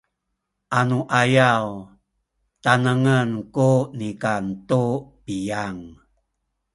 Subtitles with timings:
[0.79, 1.65] anuayaw
[2.63, 3.69] tanengen ku
[3.99, 4.83] nikan tu
[5.25, 5.79] piyang